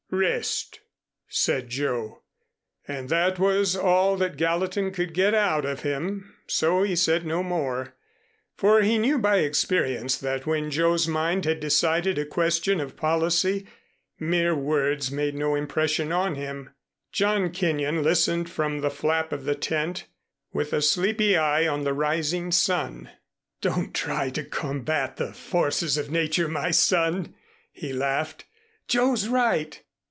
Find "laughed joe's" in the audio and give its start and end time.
27.93-29.29